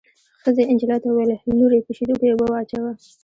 [0.43, 2.91] ښځې نجلۍ ته وویل: لورې په شېدو کې اوبه واچوه.